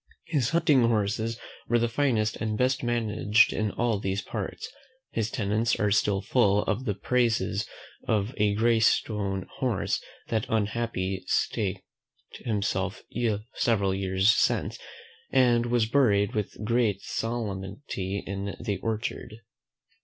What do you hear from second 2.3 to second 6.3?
and best managed in all these parts: his tenants are still